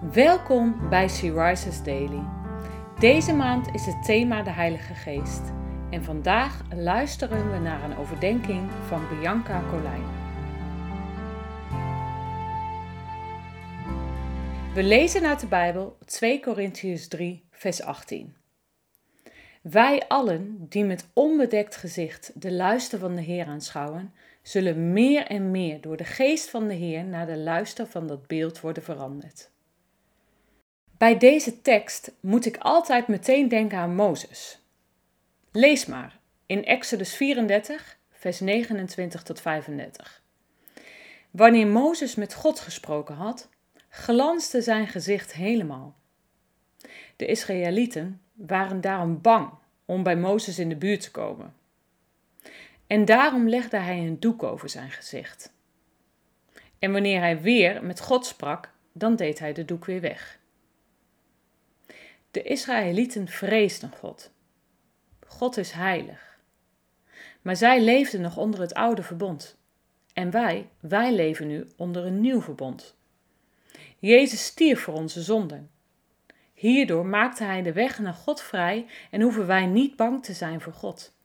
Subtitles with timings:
[0.00, 2.22] Welkom bij Rises Daily.
[2.98, 5.42] Deze maand is het thema de Heilige Geest.
[5.90, 10.04] En vandaag luisteren we naar een overdenking van Bianca Colijn.
[14.74, 18.36] We lezen uit de Bijbel 2 Korintiërs 3, vers 18.
[19.62, 25.50] Wij allen die met onbedekt gezicht de luister van de Heer aanschouwen, zullen meer en
[25.50, 29.54] meer door de geest van de Heer naar de luister van dat beeld worden veranderd.
[30.98, 34.58] Bij deze tekst moet ik altijd meteen denken aan Mozes.
[35.52, 40.22] Lees maar in Exodus 34, vers 29 tot 35.
[41.30, 43.48] Wanneer Mozes met God gesproken had,
[43.88, 45.96] glansde zijn gezicht helemaal.
[47.16, 49.50] De Israëlieten waren daarom bang
[49.84, 51.54] om bij Mozes in de buurt te komen.
[52.86, 55.52] En daarom legde hij een doek over zijn gezicht.
[56.78, 60.38] En wanneer hij weer met God sprak, dan deed hij de doek weer weg.
[62.36, 64.30] De Israëlieten vreesden God.
[65.26, 66.38] God is heilig.
[67.42, 69.56] Maar zij leefden nog onder het oude verbond.
[70.12, 72.96] En wij, wij leven nu onder een nieuw verbond.
[73.98, 75.70] Jezus stierf voor onze zonden.
[76.54, 80.60] Hierdoor maakte hij de weg naar God vrij en hoeven wij niet bang te zijn
[80.60, 81.16] voor God.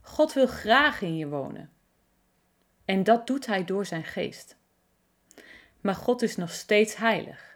[0.00, 1.70] God wil graag in je wonen.
[2.84, 4.56] En dat doet hij door zijn geest.
[5.80, 7.53] Maar God is nog steeds heilig.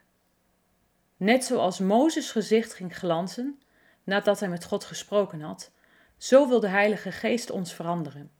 [1.18, 3.60] Net zoals Mozes gezicht ging glanzen
[4.04, 5.70] nadat hij met God gesproken had,
[6.16, 8.30] zo wil de Heilige Geest ons veranderen,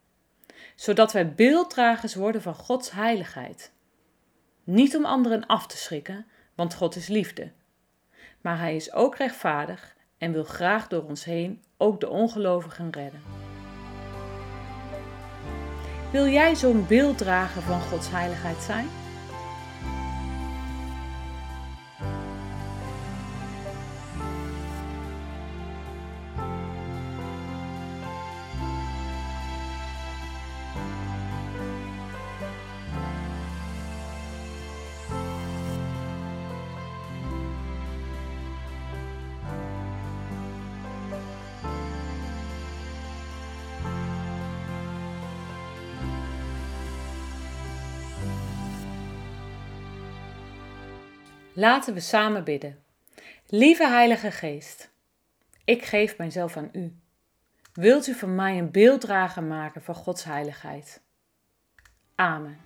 [0.77, 3.73] zodat wij beelddragers worden van Gods heiligheid.
[4.65, 7.53] Niet om anderen af te schrikken, want God is liefde.
[8.41, 13.23] Maar Hij is ook rechtvaardig en wil graag door ons heen ook de ongelovigen redden.
[16.13, 18.89] Wil jij zo'n beelddrager van Gods heiligheid zijn?
[51.59, 52.79] Laten we samen bidden.
[53.47, 54.91] Lieve Heilige Geest,
[55.65, 56.97] ik geef mijzelf aan U.
[57.73, 61.01] Wilt u van mij een beelddrager maken van Gods heiligheid?
[62.15, 62.59] Amen.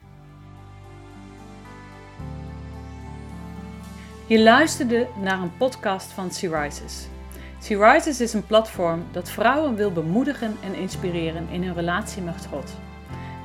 [4.27, 7.07] Je luisterde naar een podcast van Sea Rises.
[7.61, 12.47] Sea Rises is een platform dat vrouwen wil bemoedigen en inspireren in hun relatie met
[12.47, 12.73] God.